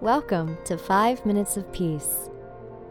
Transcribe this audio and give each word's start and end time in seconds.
Welcome 0.00 0.56
to 0.66 0.78
5 0.78 1.26
Minutes 1.26 1.56
of 1.56 1.72
Peace, 1.72 2.30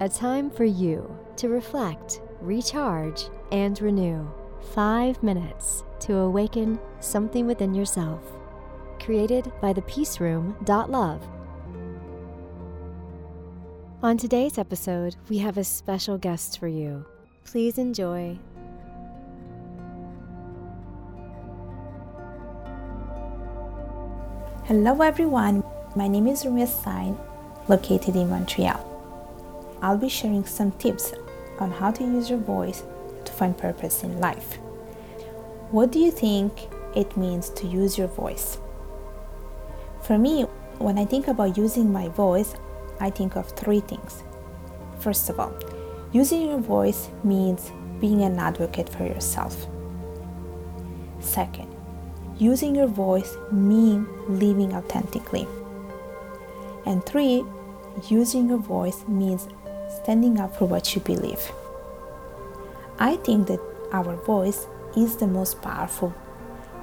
a 0.00 0.08
time 0.08 0.50
for 0.50 0.64
you 0.64 1.14
to 1.36 1.50
reflect, 1.50 2.22
recharge, 2.40 3.24
and 3.52 3.78
renew. 3.82 4.26
5 4.72 5.22
minutes 5.22 5.84
to 6.00 6.16
awaken 6.16 6.80
something 7.00 7.46
within 7.46 7.74
yourself. 7.74 8.22
Created 9.00 9.52
by 9.60 9.74
the 9.74 9.82
Peace 9.82 10.18
Room. 10.18 10.56
Love. 10.66 11.22
On 14.02 14.16
today's 14.16 14.56
episode, 14.56 15.14
we 15.28 15.36
have 15.36 15.58
a 15.58 15.64
special 15.64 16.16
guest 16.16 16.58
for 16.58 16.68
you. 16.68 17.04
Please 17.44 17.76
enjoy 17.76 18.38
Hello 24.64 25.02
everyone, 25.02 25.62
my 25.96 26.08
name 26.08 26.26
is 26.26 26.42
Urmi 26.42 26.66
Hossain, 26.66 27.16
located 27.68 28.16
in 28.16 28.28
Montreal. 28.28 28.80
I'll 29.80 29.96
be 29.96 30.08
sharing 30.08 30.44
some 30.44 30.72
tips 30.72 31.12
on 31.60 31.70
how 31.70 31.92
to 31.92 32.02
use 32.02 32.28
your 32.28 32.40
voice 32.40 32.82
to 33.24 33.32
find 33.32 33.56
purpose 33.56 34.02
in 34.02 34.18
life. 34.18 34.58
What 35.70 35.92
do 35.92 36.00
you 36.00 36.10
think 36.10 36.52
it 36.96 37.16
means 37.16 37.48
to 37.50 37.68
use 37.68 37.96
your 37.96 38.08
voice? 38.08 38.58
For 40.02 40.18
me, 40.18 40.42
when 40.78 40.98
I 40.98 41.04
think 41.04 41.28
about 41.28 41.56
using 41.56 41.92
my 41.92 42.08
voice, 42.08 42.54
I 42.98 43.10
think 43.10 43.36
of 43.36 43.48
three 43.50 43.80
things. 43.80 44.24
First 44.98 45.28
of 45.30 45.38
all, 45.38 45.54
using 46.10 46.48
your 46.48 46.58
voice 46.58 47.08
means 47.22 47.70
being 48.00 48.22
an 48.22 48.40
advocate 48.40 48.88
for 48.88 49.04
yourself. 49.04 49.68
Second, 51.20 51.72
using 52.36 52.74
your 52.74 52.88
voice 52.88 53.36
means 53.52 54.08
living 54.28 54.74
authentically. 54.74 55.46
And 56.86 57.04
three, 57.04 57.44
using 58.08 58.48
your 58.48 58.58
voice 58.58 59.04
means 59.06 59.48
standing 60.02 60.40
up 60.40 60.56
for 60.56 60.66
what 60.66 60.94
you 60.94 61.00
believe. 61.00 61.52
I 62.98 63.16
think 63.16 63.48
that 63.48 63.60
our 63.92 64.16
voice 64.24 64.66
is 64.96 65.16
the 65.16 65.26
most 65.26 65.60
powerful. 65.62 66.14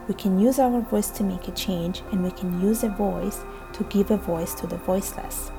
We 0.08 0.14
can 0.16 0.40
use 0.40 0.60
our 0.60 0.82
voice 0.82 1.10
to 1.12 1.24
make 1.24 1.48
a 1.48 1.52
change, 1.52 2.02
and 2.12 2.24
we 2.24 2.32
can 2.32 2.62
use 2.62 2.84
a 2.84 2.90
voice 2.90 3.40
to 3.74 3.84
give 3.86 4.12
a 4.12 4.18
voice 4.18 4.54
to 4.56 4.68
the 4.68 4.78
voiceless. 4.78 5.52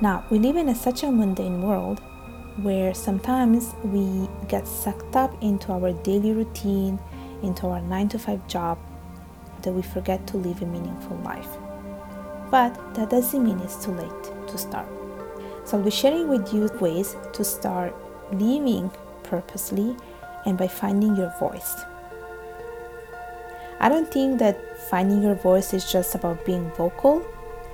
Now, 0.00 0.24
we 0.30 0.38
live 0.38 0.56
in 0.56 0.68
a, 0.68 0.74
such 0.74 1.02
a 1.02 1.10
mundane 1.10 1.62
world 1.62 2.00
where 2.62 2.94
sometimes 2.94 3.74
we 3.84 4.28
get 4.48 4.66
sucked 4.66 5.16
up 5.16 5.42
into 5.42 5.72
our 5.72 5.92
daily 5.92 6.32
routine, 6.32 6.98
into 7.42 7.66
our 7.66 7.80
9 7.80 8.08
to 8.10 8.18
5 8.18 8.46
job, 8.46 8.78
that 9.62 9.72
we 9.72 9.82
forget 9.82 10.26
to 10.28 10.36
live 10.36 10.62
a 10.62 10.66
meaningful 10.66 11.16
life. 11.18 11.48
But 12.50 12.94
that 12.94 13.10
doesn't 13.10 13.44
mean 13.44 13.60
it's 13.60 13.84
too 13.84 13.92
late 13.92 14.24
to 14.48 14.58
start. 14.58 14.88
So 15.64 15.76
I'll 15.76 15.84
be 15.84 15.90
sharing 15.90 16.28
with 16.28 16.52
you 16.52 16.68
ways 16.80 17.16
to 17.32 17.44
start 17.44 17.94
living 18.32 18.90
purposely 19.22 19.96
and 20.46 20.56
by 20.56 20.68
finding 20.68 21.14
your 21.16 21.34
voice. 21.38 21.74
I 23.80 23.88
don't 23.88 24.10
think 24.10 24.38
that 24.38 24.80
finding 24.90 25.22
your 25.22 25.34
voice 25.34 25.72
is 25.72 25.90
just 25.90 26.14
about 26.14 26.44
being 26.44 26.70
vocal. 26.72 27.24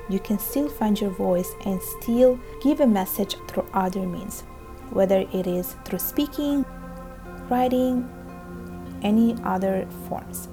You 0.08 0.18
can 0.18 0.38
still 0.38 0.68
find 0.68 1.00
your 1.00 1.10
voice 1.10 1.50
and 1.64 1.80
still 2.00 2.38
give 2.62 2.80
a 2.80 2.86
message 2.86 3.36
through 3.48 3.66
other 3.72 4.00
means, 4.00 4.42
whether 4.90 5.20
it 5.32 5.46
is 5.46 5.76
through 5.84 6.00
speaking, 6.00 6.64
writing, 7.48 8.08
any 9.02 9.36
other 9.44 9.86
forms. 10.08 10.48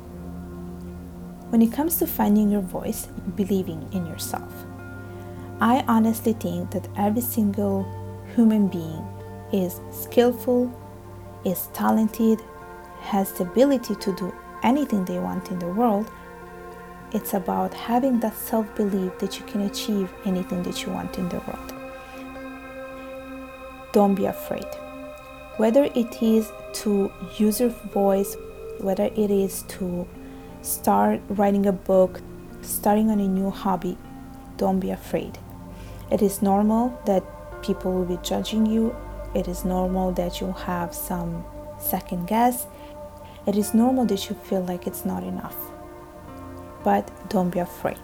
When 1.51 1.62
it 1.62 1.73
comes 1.73 1.97
to 1.97 2.07
finding 2.07 2.50
your 2.50 2.62
voice, 2.62 3.07
believing 3.35 3.85
in 3.91 4.06
yourself, 4.06 4.53
I 5.59 5.84
honestly 5.85 6.31
think 6.31 6.72
that 6.72 6.88
every 6.95 7.22
single 7.22 7.85
human 8.34 8.69
being 8.69 9.06
is 9.51 9.81
skillful, 9.91 10.72
is 11.44 11.67
talented, 11.73 12.40
has 13.01 13.34
the 13.34 13.44
ability 13.44 13.95
to 13.95 14.16
do 14.16 14.34
anything 14.63 15.03
they 15.03 15.19
want 15.19 15.51
in 15.51 15.59
the 15.59 15.67
world. 15.67 16.09
It's 17.11 17.34
about 17.34 17.73
having 17.73 18.22
that 18.22 18.38
self 18.38 18.73
belief 18.78 19.19
that 19.19 19.38
you 19.38 19.45
can 19.45 19.63
achieve 19.63 20.09
anything 20.23 20.63
that 20.63 20.85
you 20.85 20.94
want 20.94 21.17
in 21.17 21.28
the 21.28 21.40
world. 21.40 21.73
Don't 23.91 24.16
be 24.16 24.23
afraid. 24.23 24.67
Whether 25.57 25.84
it 25.84 26.23
is 26.23 26.50
to 26.75 27.11
use 27.38 27.59
your 27.59 27.75
voice, 27.91 28.38
whether 28.79 29.09
it 29.17 29.29
is 29.29 29.63
to 29.63 30.07
start 30.61 31.22
writing 31.29 31.66
a 31.66 31.72
book, 31.72 32.22
starting 32.61 33.09
on 33.09 33.19
a 33.19 33.27
new 33.27 33.49
hobby, 33.49 33.97
don't 34.57 34.79
be 34.79 34.91
afraid. 34.91 35.38
It 36.11 36.22
is 36.22 36.41
normal 36.41 36.99
that 37.05 37.23
people 37.63 37.94
will 37.94 38.05
be 38.05 38.19
judging 38.23 38.66
you. 38.66 38.95
It 39.33 39.47
is 39.47 39.66
normal 39.66 40.11
that 40.13 40.39
you'll 40.39 40.51
have 40.53 40.94
some 40.94 41.44
second 41.79 42.27
guess. 42.27 42.67
It 43.47 43.55
is 43.55 43.73
normal 43.73 44.05
that 44.05 44.29
you 44.29 44.35
feel 44.35 44.63
like 44.66 44.88
it's 44.88 45.05
not 45.05 45.23
enough. 45.23 45.55
But 46.83 47.09
don't 47.29 47.49
be 47.49 47.59
afraid. 47.59 48.01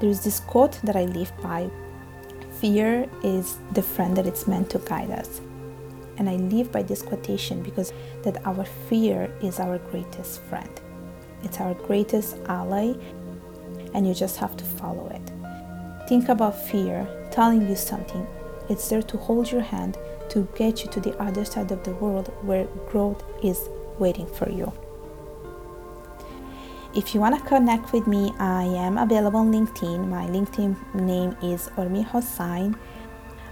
There 0.00 0.10
is 0.10 0.22
this 0.22 0.40
quote 0.40 0.78
that 0.84 0.96
I 0.96 1.04
live 1.04 1.32
by 1.42 1.70
Fear 2.60 3.08
is 3.22 3.58
the 3.72 3.82
friend 3.82 4.16
that 4.16 4.26
it's 4.26 4.46
meant 4.46 4.70
to 4.70 4.78
guide 4.78 5.10
us. 5.10 5.40
And 6.16 6.28
I 6.28 6.36
live 6.36 6.72
by 6.72 6.82
this 6.82 7.02
quotation 7.02 7.62
because 7.62 7.92
that 8.22 8.46
our 8.46 8.64
fear 8.88 9.30
is 9.42 9.60
our 9.60 9.78
greatest 9.78 10.40
friend. 10.44 10.70
It's 11.42 11.60
our 11.60 11.74
greatest 11.74 12.36
ally, 12.46 12.94
and 13.94 14.06
you 14.06 14.14
just 14.14 14.36
have 14.38 14.56
to 14.56 14.64
follow 14.64 15.08
it. 15.08 16.08
Think 16.08 16.28
about 16.28 16.60
fear 16.68 17.06
telling 17.30 17.68
you 17.68 17.76
something. 17.76 18.26
It's 18.68 18.88
there 18.88 19.02
to 19.02 19.16
hold 19.16 19.50
your 19.50 19.60
hand 19.60 19.96
to 20.30 20.48
get 20.56 20.84
you 20.84 20.90
to 20.90 21.00
the 21.00 21.16
other 21.20 21.44
side 21.44 21.70
of 21.70 21.84
the 21.84 21.92
world 21.92 22.28
where 22.42 22.64
growth 22.90 23.22
is 23.42 23.68
waiting 23.98 24.26
for 24.26 24.50
you. 24.50 24.72
If 26.94 27.14
you 27.14 27.20
want 27.20 27.38
to 27.38 27.46
connect 27.46 27.92
with 27.92 28.06
me, 28.06 28.32
I 28.38 28.62
am 28.64 28.96
available 28.96 29.40
on 29.40 29.52
LinkedIn. 29.52 30.08
My 30.08 30.26
LinkedIn 30.26 30.94
name 30.94 31.36
is 31.42 31.68
Urmi 31.76 32.04
Hossain. 32.04 32.74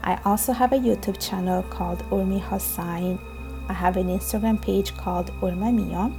I 0.03 0.19
also 0.25 0.53
have 0.53 0.73
a 0.73 0.77
YouTube 0.79 1.21
channel 1.21 1.63
called 1.65 1.99
Urmi 2.11 2.41
Hossain. 2.41 3.21
I 3.69 3.73
have 3.73 3.97
an 3.97 4.09
Instagram 4.09 4.61
page 4.61 4.97
called 4.97 5.31
Urma 5.41 5.73
Mia 5.73 6.11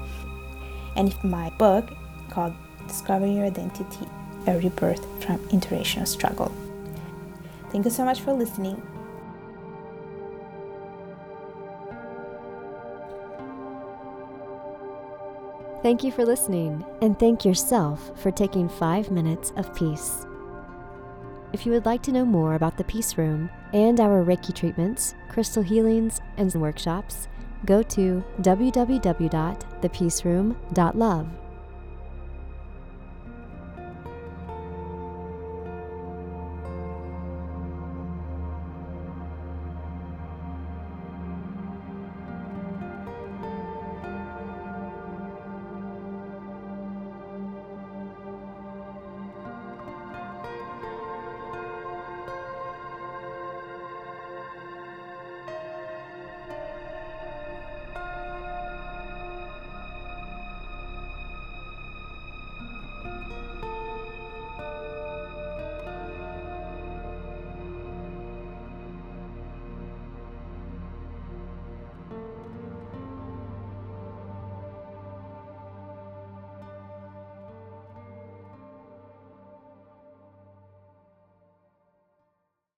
and 0.96 1.10
if 1.10 1.24
my 1.24 1.50
book 1.52 1.90
called 2.30 2.54
Discovering 2.88 3.36
Your 3.36 3.46
Identity 3.46 4.08
A 4.48 4.58
Rebirth 4.58 5.06
from 5.24 5.40
Interracial 5.50 6.08
Struggle. 6.08 6.52
Thank 7.72 7.86
you 7.86 7.92
so 7.92 8.06
much 8.06 8.22
for 8.22 8.34
listening. 8.34 8.82
Thank 15.82 16.04
you 16.04 16.12
for 16.12 16.26
listening, 16.26 16.84
and 17.04 17.20
thank 17.20 17.46
yourself 17.46 18.12
for 18.20 18.32
taking 18.32 18.68
five 18.68 19.12
minutes 19.12 19.52
of 19.56 19.76
peace. 19.76 20.26
If 21.54 21.66
you 21.66 21.72
would 21.74 21.86
like 21.86 22.02
to 22.04 22.12
know 22.12 22.26
more 22.26 22.56
about 22.56 22.76
the 22.76 22.84
Peace 22.84 23.20
Room 23.20 23.52
and 23.72 24.00
our 24.00 24.26
Reiki 24.26 24.54
treatments, 24.54 25.14
crystal 25.30 25.62
healings, 25.62 26.22
and 26.38 26.52
workshops, 26.56 27.28
go 27.66 27.84
to 27.84 28.24
www.thepeaceroom.love 28.42 31.28